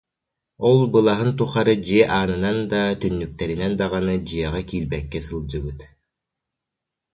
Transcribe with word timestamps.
Ол 0.69 0.79
былаһын 0.93 1.29
тухары 1.39 1.73
дьиэ 1.85 2.03
аанынан 2.17 2.57
да, 2.71 2.81
түннүктэринэн 2.99 3.73
даҕаны 3.79 4.15
дьиэҕэ 4.27 4.61
киирбэккэ 4.69 5.19
сылдьыбыт 5.27 5.79